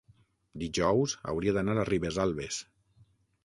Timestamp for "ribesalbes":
1.93-2.61